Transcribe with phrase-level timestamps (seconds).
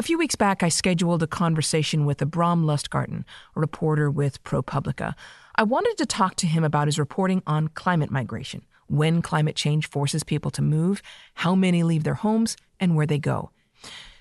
[0.00, 3.24] A few weeks back, I scheduled a conversation with Abrahm Lustgarten,
[3.56, 5.14] a reporter with ProPublica.
[5.56, 9.88] I wanted to talk to him about his reporting on climate migration, when climate change
[9.88, 11.02] forces people to move,
[11.34, 13.50] how many leave their homes, and where they go.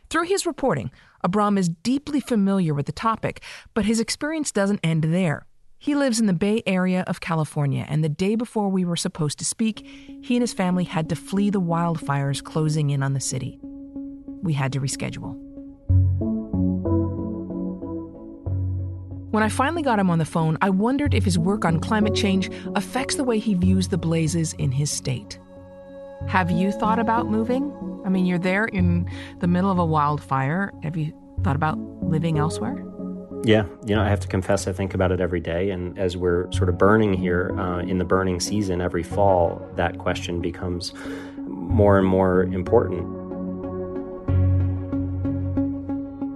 [0.10, 0.90] Through his reporting,
[1.24, 3.44] Abrahm is deeply familiar with the topic,
[3.76, 5.46] but his experience doesn't end there.
[5.78, 9.38] He lives in the Bay Area of California, and the day before we were supposed
[9.38, 9.86] to speak,
[10.24, 13.60] he and his family had to flee the wildfires closing in on the city.
[14.42, 15.47] We had to reschedule.
[19.32, 22.16] When I finally got him on the phone, I wondered if his work on climate
[22.16, 25.38] change affects the way he views the blazes in his state.
[26.28, 27.74] Have you thought about moving?
[28.06, 29.10] I mean, you're there in
[29.40, 30.72] the middle of a wildfire.
[30.82, 31.14] Have you
[31.44, 32.82] thought about living elsewhere?
[33.44, 35.72] Yeah, you know, I have to confess, I think about it every day.
[35.72, 39.98] And as we're sort of burning here uh, in the burning season every fall, that
[39.98, 40.94] question becomes
[41.38, 43.17] more and more important.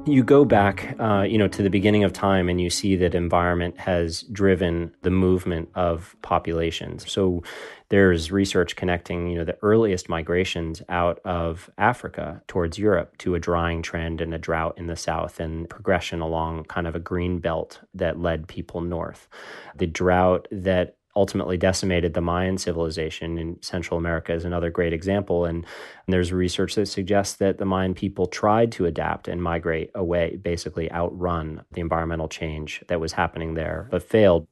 [0.07, 3.15] You go back, uh, you know, to the beginning of time, and you see that
[3.15, 7.09] environment has driven the movement of populations.
[7.09, 7.43] So
[7.89, 13.39] there's research connecting, you know, the earliest migrations out of Africa towards Europe to a
[13.39, 17.39] drying trend and a drought in the south, and progression along kind of a green
[17.39, 19.29] belt that led people north.
[19.75, 25.45] The drought that ultimately decimated the Mayan civilization in Central America is another great example.
[25.45, 25.65] And,
[26.05, 30.37] and, there's research that suggests that the Mayan people tried to adapt and migrate away,
[30.37, 34.47] basically outrun the environmental change that was happening there, but failed.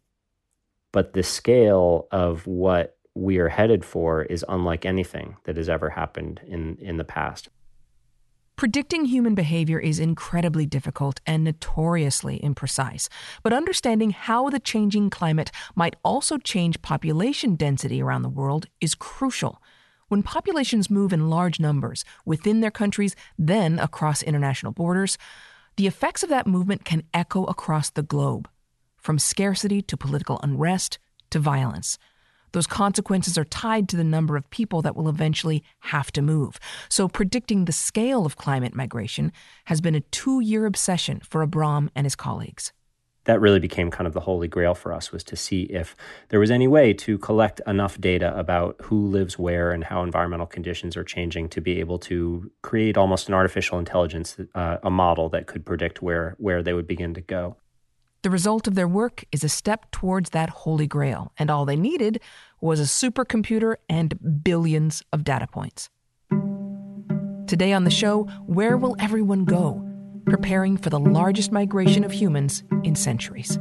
[0.91, 5.89] But the scale of what we are headed for is unlike anything that has ever
[5.89, 7.49] happened in, in the past.
[8.59, 13.07] Predicting human behavior is incredibly difficult and notoriously imprecise,
[13.41, 18.95] but understanding how the changing climate might also change population density around the world is
[18.95, 19.61] crucial.
[20.09, 25.17] When populations move in large numbers within their countries, then across international borders,
[25.77, 28.49] the effects of that movement can echo across the globe,
[28.97, 31.97] from scarcity to political unrest to violence.
[32.51, 36.59] Those consequences are tied to the number of people that will eventually have to move.
[36.89, 39.31] So, predicting the scale of climate migration
[39.65, 42.73] has been a two year obsession for Abrahm and his colleagues.
[43.25, 45.95] That really became kind of the holy grail for us was to see if
[46.29, 50.47] there was any way to collect enough data about who lives where and how environmental
[50.47, 55.29] conditions are changing to be able to create almost an artificial intelligence, uh, a model
[55.29, 57.57] that could predict where, where they would begin to go.
[58.21, 61.77] The result of their work is a step towards that holy grail, and all they
[61.77, 62.19] needed
[62.59, 65.89] was a supercomputer and billions of data points.
[67.47, 69.85] Today on the show, where will everyone go?
[70.25, 73.57] Preparing for the largest migration of humans in centuries.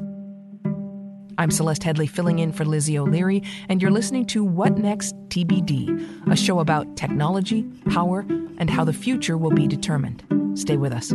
[1.39, 6.33] I'm Celeste Headlee filling in for Lizzie O'Leary, and you're listening to What Next TBD,
[6.33, 8.27] a show about technology, power,
[8.59, 10.25] and how the future will be determined.
[10.59, 11.15] Stay with us.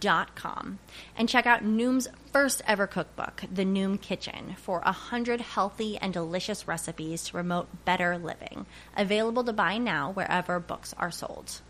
[0.00, 0.78] noom.com
[1.16, 6.68] and check out Noom's first ever cookbook, The Noom Kitchen, for 100 healthy and delicious
[6.68, 8.66] recipes to promote better living.
[8.96, 11.60] Available to buy now wherever books are sold.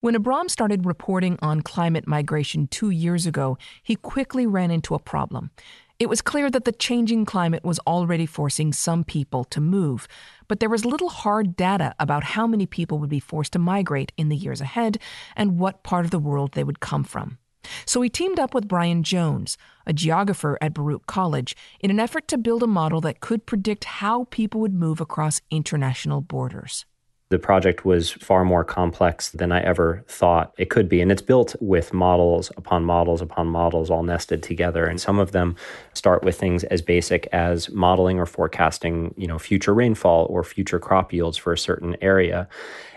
[0.00, 5.00] When Abrahm started reporting on climate migration two years ago, he quickly ran into a
[5.00, 5.50] problem.
[5.98, 10.06] It was clear that the changing climate was already forcing some people to move,
[10.46, 14.12] but there was little hard data about how many people would be forced to migrate
[14.16, 14.98] in the years ahead
[15.34, 17.38] and what part of the world they would come from.
[17.84, 19.58] So he teamed up with Bryan Jones,
[19.88, 23.82] a geographer at Baruch College, in an effort to build a model that could predict
[23.84, 26.86] how people would move across international borders.
[27.30, 31.02] The project was far more complex than I ever thought it could be.
[31.02, 34.86] And it's built with models upon models upon models all nested together.
[34.86, 35.54] And some of them
[35.92, 40.78] start with things as basic as modeling or forecasting, you know, future rainfall or future
[40.78, 42.48] crop yields for a certain area.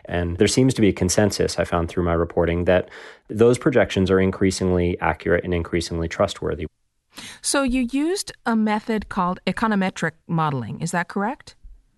[0.05, 2.89] And there seems to be a consensus I found through my reporting that
[3.27, 6.67] those projections are increasingly accurate and increasingly trustworthy.
[7.41, 10.79] So you used a method called econometric modeling.
[10.79, 11.55] Is that correct?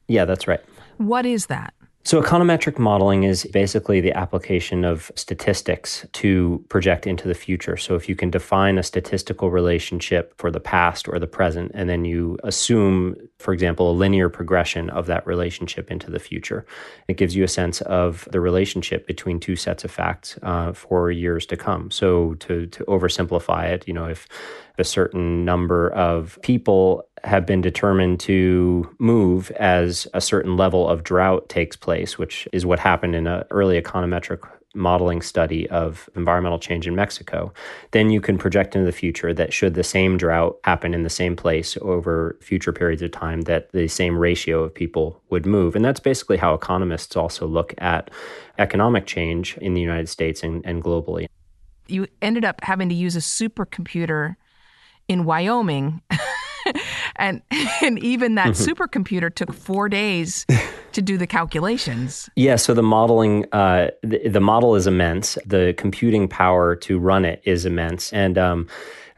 [0.07, 0.61] Yeah, that's right.
[0.97, 1.73] What is that?
[2.05, 7.77] So, econometric modeling is basically the application of statistics to project into the future.
[7.77, 11.89] So, if you can define a statistical relationship for the past or the present, and
[11.89, 16.65] then you assume, for example, a linear progression of that relationship into the future,
[17.07, 21.09] it gives you a sense of the relationship between two sets of facts uh, for
[21.09, 21.89] years to come.
[21.89, 24.27] So, to, to oversimplify it, you know, if
[24.77, 31.03] a certain number of people have been determined to move as a certain level of
[31.03, 34.39] drought takes place, which is what happened in an early econometric
[34.75, 37.53] modeling study of environmental change in Mexico,
[37.91, 41.09] then you can project into the future that should the same drought happen in the
[41.09, 45.75] same place over future periods of time, that the same ratio of people would move.
[45.75, 48.09] And that's basically how economists also look at
[48.57, 51.27] economic change in the United States and, and globally.
[51.87, 54.35] You ended up having to use a supercomputer
[55.07, 56.01] in Wyoming.
[57.15, 57.41] and
[57.81, 58.71] and even that mm-hmm.
[58.71, 60.45] supercomputer took four days
[60.93, 62.29] to do the calculations.
[62.35, 65.37] Yeah, so the modeling, uh, the, the, model is immense.
[65.45, 68.67] The computing power to run it is immense, and um,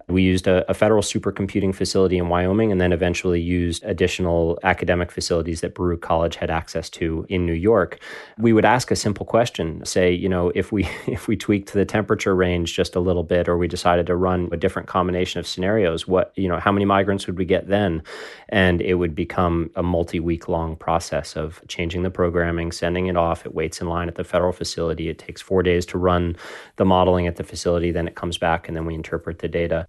[0.07, 5.11] we used a, a, federal supercomputing facility in Wyoming and then eventually used additional academic
[5.11, 7.99] facilities that Baruch College had access to in New York.
[8.37, 11.85] We would ask a simple question, say, you know, if we if we tweaked the
[11.85, 15.47] temperature range just a little bit or we decided to run a different combination of
[15.47, 18.03] scenarios, what, you know, how many migrants would we get then?
[18.49, 23.45] And it would become a multi-week long process of changing the programming, sending it off.
[23.45, 25.09] It waits in line at the federal facility.
[25.09, 26.35] It takes 4 days to run
[26.75, 29.87] the modeling at the facility, then it comes back and then we interpret the data.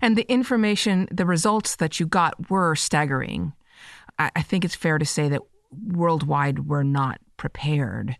[0.00, 3.52] And the information, the results that you got were staggering.
[4.18, 8.16] I, I think it's fair to say that worldwide we're not prepared.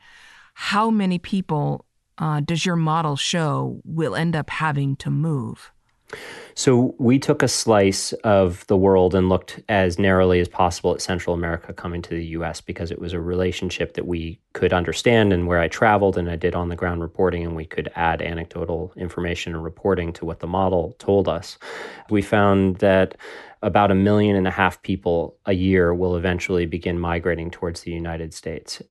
[0.55, 1.85] How many people
[2.19, 5.73] uh, does your model show will end up having to move?
[6.55, 11.01] So we took a slice of the world and looked as narrowly as possible at
[11.01, 15.33] Central America coming to the US because it was a relationship that we could understand
[15.33, 18.23] and where I traveled and I did on the ground reporting and we could add
[18.23, 21.59] anecdotal information and reporting to what the model told us.
[22.11, 23.17] We found that
[23.63, 27.93] about a million and a half people a year will eventually begin migrating towards the
[27.93, 28.83] United States.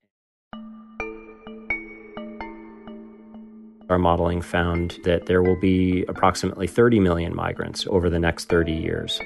[3.90, 8.74] Our modeling found that there will be approximately 30 million migrants over the next 30
[8.74, 9.22] years.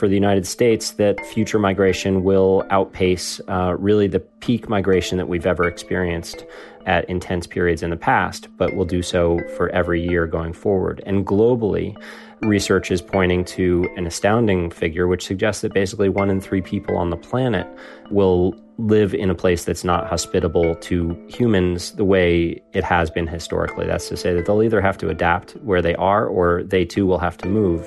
[0.00, 5.28] For the United States, that future migration will outpace uh, really the peak migration that
[5.28, 6.46] we've ever experienced
[6.86, 11.02] at intense periods in the past, but will do so for every year going forward.
[11.04, 11.94] And globally,
[12.40, 16.96] research is pointing to an astounding figure, which suggests that basically one in three people
[16.96, 17.66] on the planet
[18.10, 23.26] will live in a place that's not hospitable to humans the way it has been
[23.26, 23.86] historically.
[23.86, 27.04] That's to say that they'll either have to adapt where they are or they too
[27.04, 27.86] will have to move.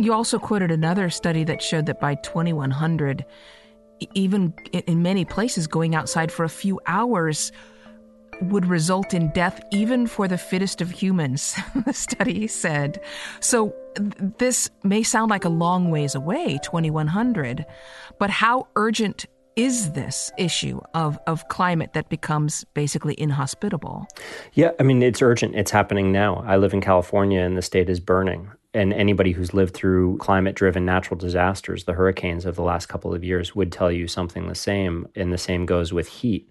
[0.00, 3.26] You also quoted another study that showed that by 2100,
[4.14, 7.52] even in many places, going outside for a few hours
[8.40, 11.54] would result in death even for the fittest of humans,
[11.84, 12.98] the study said.
[13.40, 13.74] So
[14.38, 17.66] this may sound like a long ways away, 2100,
[18.18, 24.06] but how urgent is this issue of, of climate that becomes basically inhospitable?
[24.54, 25.56] Yeah, I mean, it's urgent.
[25.56, 26.42] It's happening now.
[26.46, 28.50] I live in California and the state is burning.
[28.72, 33.12] And anybody who's lived through climate driven natural disasters, the hurricanes of the last couple
[33.12, 35.08] of years, would tell you something the same.
[35.16, 36.48] And the same goes with heat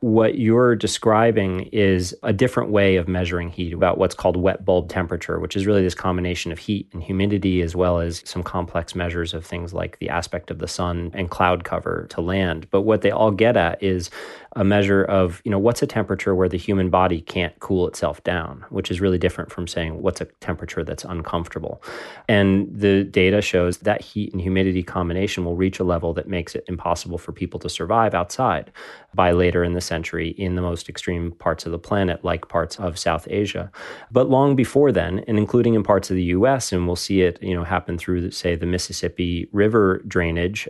[0.00, 4.88] what you're describing is a different way of measuring heat about what's called wet bulb
[4.88, 8.94] temperature, which is really this combination of heat and humidity, as well as some complex
[8.94, 12.68] measures of things like the aspect of the sun and cloud cover to land.
[12.70, 14.10] But what they all get at is
[14.58, 18.22] a measure of, you know, what's a temperature where the human body can't cool itself
[18.24, 21.80] down, which is really different from saying what's a temperature that's uncomfortable.
[22.28, 26.56] And the data shows that heat and humidity combination will reach a level that makes
[26.56, 28.72] it impossible for people to survive outside
[29.14, 32.80] by later in the century in the most extreme parts of the planet, like parts
[32.80, 33.70] of South Asia.
[34.10, 37.40] But long before then, and including in parts of the US, and we'll see it,
[37.40, 40.68] you know, happen through, say, the Mississippi River drainage,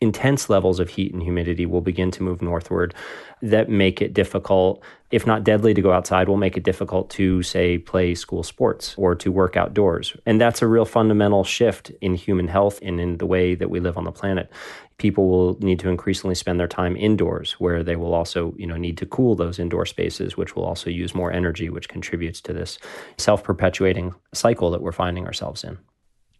[0.00, 2.94] intense levels of heat and humidity will begin to move northward
[3.42, 7.42] that make it difficult, if not deadly, to go outside, will make it difficult to,
[7.42, 10.16] say, play school sports or to work outdoors.
[10.26, 13.80] And that's a real fundamental shift in human health and in the way that we
[13.80, 14.50] live on the planet.
[14.98, 18.76] People will need to increasingly spend their time indoors, where they will also, you know,
[18.76, 22.52] need to cool those indoor spaces, which will also use more energy, which contributes to
[22.52, 22.78] this
[23.16, 25.78] self-perpetuating cycle that we're finding ourselves in.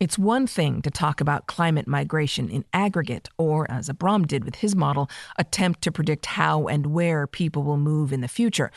[0.01, 4.55] It's one thing to talk about climate migration in aggregate, or, as Abrahm did with
[4.55, 8.71] his model, attempt to predict how and where people will move in the future.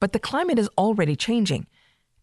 [0.00, 1.68] But the climate is already changing.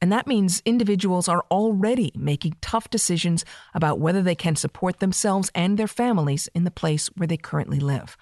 [0.01, 5.49] And that means individuals are already making tough decisions about whether they can support themselves
[5.55, 8.17] and their families in the place where they currently live.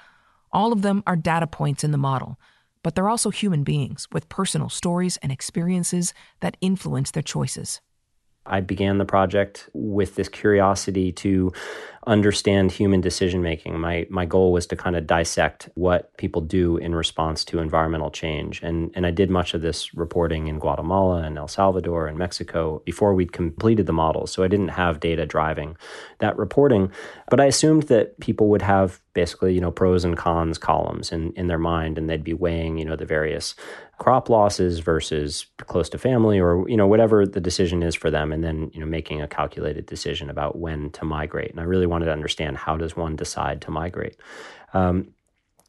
[0.52, 2.40] All of them are data points in the model,
[2.84, 7.82] but they're also human beings with personal stories and experiences that influence their choices.
[8.50, 11.54] I began the project with this curiosity to
[12.10, 13.80] understand human decision making.
[13.80, 18.10] My my goal was to kind of dissect what people do in response to environmental
[18.10, 18.64] change.
[18.64, 22.82] And and I did much of this reporting in Guatemala and El Salvador and Mexico
[22.84, 24.32] before we'd completed the models.
[24.32, 25.78] So I didn't have data driving
[26.18, 26.92] that reporting,
[27.30, 31.32] but I assumed that people would have basically, you know, pros and cons columns in,
[31.34, 33.54] in their mind and they'd be weighing, you know, the various
[34.00, 38.32] crop losses versus close to family or you know whatever the decision is for them
[38.32, 41.86] and then you know making a calculated decision about when to migrate and i really
[41.86, 44.18] wanted to understand how does one decide to migrate?
[44.74, 45.14] Um,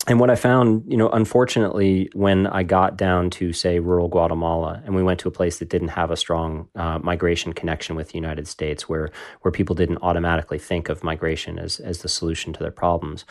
[0.06, 4.82] and what I found, you know, unfortunately, when I got down to say rural Guatemala,
[4.86, 8.08] and we went to a place that didn't have a strong uh, migration connection with
[8.08, 9.10] the United States, where
[9.42, 13.26] where people didn't automatically think of migration as as the solution to their problems,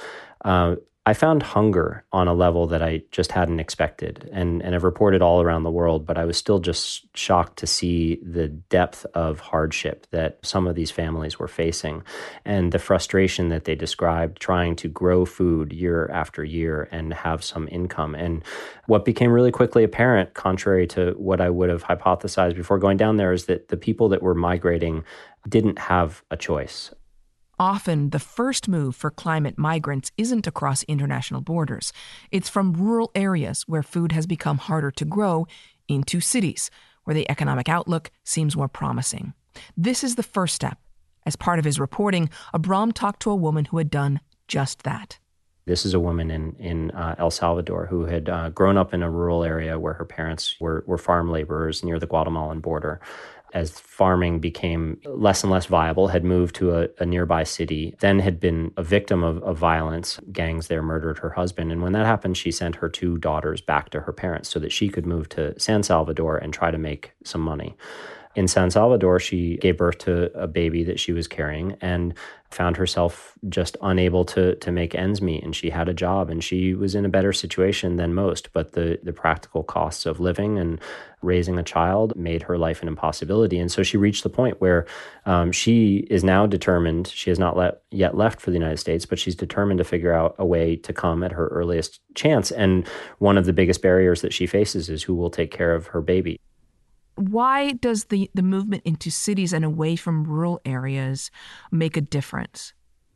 [0.45, 0.75] uh,
[1.09, 4.29] I found hunger on a level that I just hadn't expected.
[4.31, 7.65] And, and I've reported all around the world, but I was still just shocked to
[7.65, 12.03] see the depth of hardship that some of these families were facing
[12.45, 17.43] and the frustration that they described trying to grow food year after year and have
[17.43, 18.13] some income.
[18.13, 18.43] And
[18.85, 23.17] what became really quickly apparent, contrary to what I would have hypothesized before going down
[23.17, 25.03] there, is that the people that were migrating
[25.47, 26.93] didn't have a choice.
[27.59, 31.91] Often, the first move for climate migrants isn't across international borders.
[32.31, 35.45] It's from rural areas where food has become harder to grow
[35.89, 36.71] into cities,
[37.03, 39.33] where the economic outlook seems more promising.
[39.75, 40.77] This is the first step.
[41.25, 45.19] As part of his reporting, Abrahm talked to a woman who had done just that.
[45.65, 49.03] This is a woman in in uh, El Salvador who had uh, grown up in
[49.03, 52.99] a rural area where her parents were were farm laborers near the Guatemalan border
[53.53, 58.19] as farming became less and less viable, had moved to a, a nearby city, then
[58.19, 60.19] had been a victim of, of, violence.
[60.31, 61.71] Gangs there murdered her husband.
[61.71, 64.71] And when that happened, she sent her two daughters back to her parents so that
[64.71, 67.75] she could move to San Salvador and try to make some money.
[68.35, 72.13] In San Salvador, she gave birth to a baby that she was carrying and
[72.51, 75.43] found herself just unable to to make ends meet.
[75.43, 78.53] And she had a job and she was in a better situation than most.
[78.53, 80.79] But the the practical costs of living and
[81.23, 83.57] raising a child made her life an impossibility.
[83.57, 84.85] And so she reached the point where
[85.25, 89.05] um, she is now determined she has not let, yet left for the united states
[89.05, 92.51] but she's determined to figure out a way to come at her earliest chance.
[92.51, 95.87] And one of the biggest barriers that she faces is who will take care of
[95.87, 96.39] her baby
[97.19, 101.31] why does the, the movement into cities and away from rural areas
[101.69, 102.73] make a difference?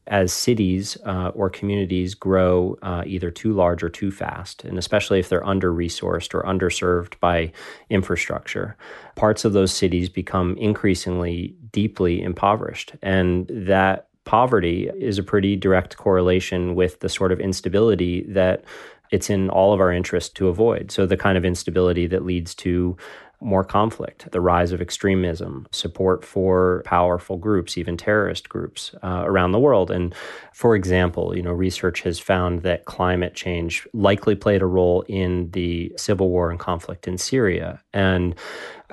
[0.07, 5.19] As cities uh, or communities grow uh, either too large or too fast, and especially
[5.19, 7.53] if they're under resourced or underserved by
[7.89, 8.75] infrastructure,
[9.15, 12.95] parts of those cities become increasingly deeply impoverished.
[13.01, 18.65] And that poverty is a pretty direct correlation with the sort of instability that
[19.11, 20.91] it's in all of our interest to avoid.
[20.91, 22.97] So, the kind of instability that leads to
[23.43, 29.51] more conflict, the rise of extremism, support for powerful groups, even terrorist groups uh, around
[29.51, 29.91] the world.
[29.91, 30.15] And
[30.53, 35.51] for example, you know, research has found that climate change likely played a role in
[35.51, 37.81] the civil war and conflict in Syria.
[37.93, 38.35] And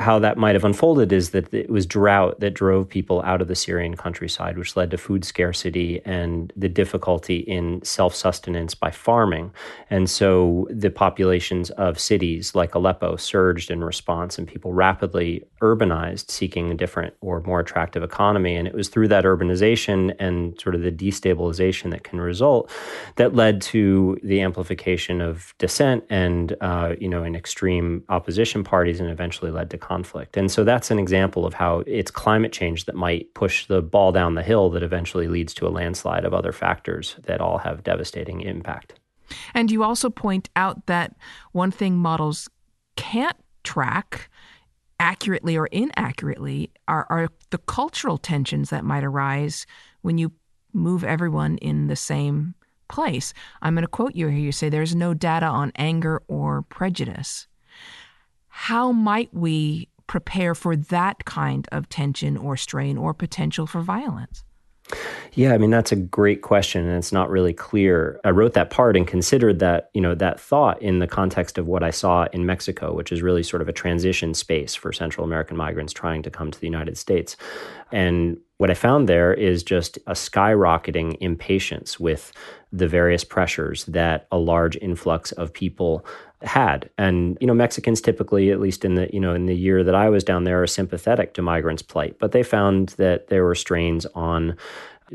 [0.00, 3.48] how that might have unfolded is that it was drought that drove people out of
[3.48, 8.90] the Syrian countryside, which led to food scarcity and the difficulty in self sustenance by
[8.90, 9.52] farming.
[9.90, 16.30] And so the populations of cities like Aleppo surged in response and people rapidly urbanized,
[16.30, 18.56] seeking a different or more attractive economy.
[18.56, 22.70] And it was through that urbanization and sort of the destabilization that can result
[23.16, 28.98] that led to the amplification of dissent and, uh, you know, in extreme opposition parties
[28.98, 30.36] and eventually led to conflict.
[30.36, 34.10] And so that's an example of how it's climate change that might push the ball
[34.10, 37.84] down the hill that eventually leads to a landslide of other factors that all have
[37.84, 38.94] devastating impact.
[39.54, 41.14] And you also point out that
[41.52, 42.48] one thing models
[42.96, 43.36] can't
[43.70, 44.28] track
[44.98, 49.64] accurately or inaccurately are, are the cultural tensions that might arise
[50.02, 50.32] when you
[50.72, 52.52] move everyone in the same
[52.88, 53.32] place.
[53.62, 54.38] I'm going to quote you here.
[54.38, 57.46] You say there's no data on anger or prejudice.
[58.48, 64.42] How might we prepare for that kind of tension or strain or potential for violence?
[65.34, 68.20] Yeah, I mean that's a great question and it's not really clear.
[68.24, 71.66] I wrote that part and considered that, you know, that thought in the context of
[71.66, 75.24] what I saw in Mexico, which is really sort of a transition space for Central
[75.24, 77.36] American migrants trying to come to the United States.
[77.92, 82.32] And what I found there is just a skyrocketing impatience with
[82.72, 86.04] the various pressures that a large influx of people
[86.42, 86.88] had.
[86.96, 89.94] And you know, Mexicans typically, at least in the you know in the year that
[89.94, 93.54] I was down there, are sympathetic to migrants' plight, but they found that there were
[93.54, 94.56] strains on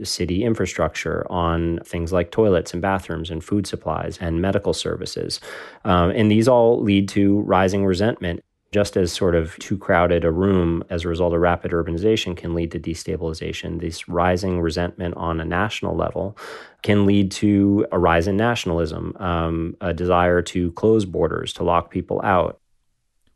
[0.03, 5.39] city infrastructure, on things like toilets and bathrooms and food supplies and medical services.
[5.85, 8.43] Um, and these all lead to rising resentment.
[8.71, 12.53] Just as sort of too crowded a room as a result of rapid urbanization can
[12.53, 16.37] lead to destabilization, this rising resentment on a national level
[16.81, 21.89] can lead to a rise in nationalism, um, a desire to close borders, to lock
[21.89, 22.59] people out.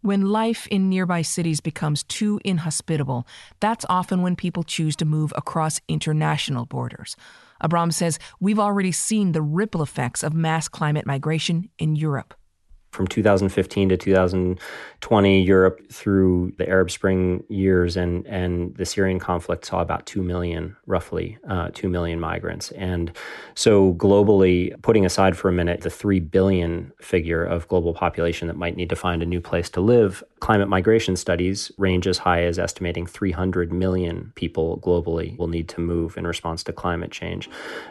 [0.01, 3.27] When life in nearby cities becomes too inhospitable,
[3.59, 7.15] that's often when people choose to move across international borders.
[7.61, 12.33] Abrahm says we've already seen the ripple effects of mass climate migration in Europe
[12.91, 19.65] from 2015 to 2020, Europe through the Arab Spring years and and the Syrian conflict
[19.65, 22.71] saw about two million, roughly uh, two million migrants.
[22.71, 23.11] And
[23.53, 28.57] so globally, putting aside for a minute the three billion figure of global population that
[28.57, 32.43] might need to find a new place to live, climate migration studies range as high
[32.43, 37.49] as estimating 300 million people globally will need to move in response to climate change.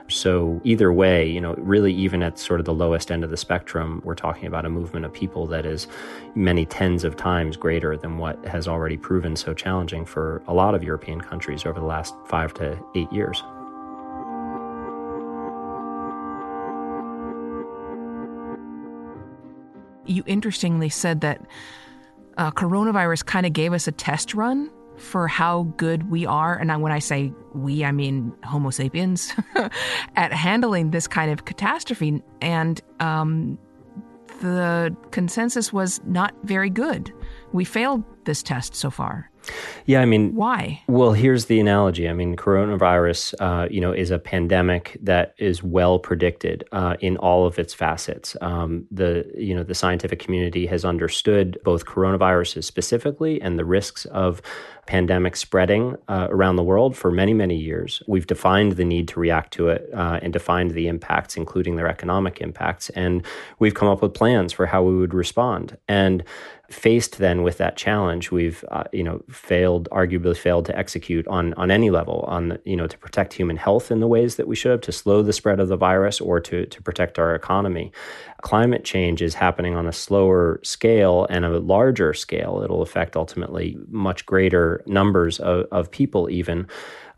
[0.08, 3.36] So either way, you know, really even at sort of the lowest end of the
[3.36, 5.86] spectrum, we're talking about a move movement of people that is
[6.34, 10.74] many tens of times greater than what has already proven so challenging for a lot
[10.74, 13.42] of European countries over the last five to eight years.
[20.06, 21.42] You interestingly said that
[22.38, 26.80] uh, coronavirus kind of gave us a test run for how good we are, and
[26.80, 29.32] when I say we, I mean Homo sapiens,
[30.16, 32.22] at handling this kind of catastrophe.
[32.40, 33.58] And um,
[34.40, 37.12] the consensus was not very good.
[37.52, 39.30] We failed this test so far.
[39.86, 40.82] Yeah, I mean, why?
[40.86, 42.08] Well, here's the analogy.
[42.08, 47.16] I mean, coronavirus, uh, you know, is a pandemic that is well predicted uh, in
[47.16, 48.36] all of its facets.
[48.40, 54.04] Um, the you know the scientific community has understood both coronaviruses specifically and the risks
[54.06, 54.42] of
[54.88, 58.02] pandemic spreading uh, around the world for many, many years.
[58.06, 61.88] We've defined the need to react to it uh, and defined the impacts, including their
[61.88, 62.88] economic impacts.
[62.90, 63.24] And
[63.58, 65.76] we've come up with plans for how we would respond.
[65.88, 66.24] And
[66.70, 71.54] faced then with that challenge, we've uh, you know failed, arguably failed to execute on
[71.54, 74.54] on any level on you know to protect human health in the ways that we
[74.54, 77.90] should have, to slow the spread of the virus, or to to protect our economy.
[78.42, 82.60] Climate change is happening on a slower scale and a larger scale.
[82.62, 86.66] It'll affect ultimately much greater numbers of, of people even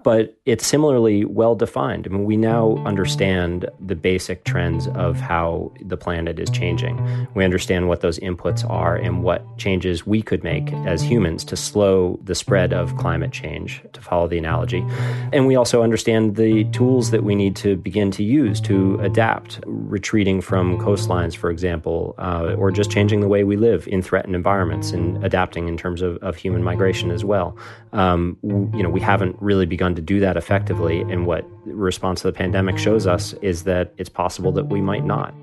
[0.03, 2.07] but it's similarly well defined.
[2.07, 7.29] I mean, we now understand the basic trends of how the planet is changing.
[7.35, 11.57] We understand what those inputs are and what changes we could make as humans to
[11.57, 14.85] slow the spread of climate change, to follow the analogy.
[15.33, 19.61] And we also understand the tools that we need to begin to use to adapt,
[19.67, 24.35] retreating from coastlines, for example, uh, or just changing the way we live in threatened
[24.35, 27.57] environments and adapting in terms of, of human migration as well.
[27.93, 31.00] Um, you know, we haven't really begun to do that effectively.
[31.00, 35.05] And what response to the pandemic shows us is that it's possible that we might
[35.05, 35.35] not.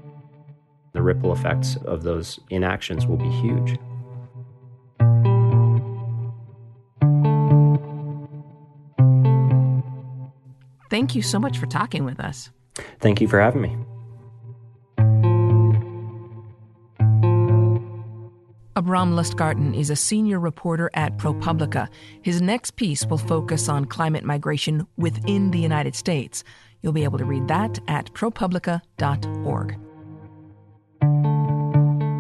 [0.94, 3.78] The ripple effects of those inactions will be huge.
[10.90, 12.50] Thank you so much for talking with us.
[13.00, 13.76] Thank you for having me.
[18.78, 21.88] Abrahm Lustgarten is a senior reporter at ProPublica.
[22.22, 26.44] His next piece will focus on climate migration within the United States.
[26.84, 29.80] You'll be able to read that at propublica.org.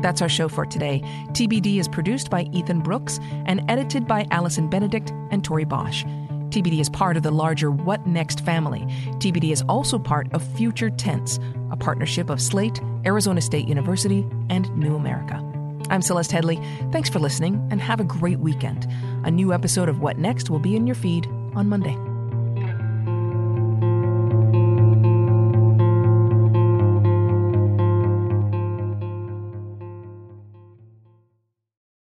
[0.01, 1.03] That's our show for today.
[1.33, 6.05] TBD is produced by Ethan Brooks and edited by Allison Benedict and Tori Bosch.
[6.49, 8.81] TBD is part of the larger What Next family.
[9.19, 11.39] TBD is also part of Future Tense,
[11.69, 15.56] a partnership of Slate, Arizona State University, and New America.
[15.89, 16.91] I'm Celeste Headlee.
[16.91, 18.87] Thanks for listening and have a great weekend.
[19.23, 21.97] A new episode of What Next will be in your feed on Monday.